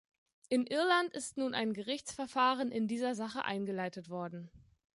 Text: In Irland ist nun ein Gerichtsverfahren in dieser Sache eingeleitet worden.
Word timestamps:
In 0.49 0.65
Irland 0.65 1.13
ist 1.13 1.37
nun 1.37 1.53
ein 1.53 1.73
Gerichtsverfahren 1.73 2.71
in 2.71 2.87
dieser 2.87 3.13
Sache 3.13 3.45
eingeleitet 3.45 4.09
worden. 4.09 4.49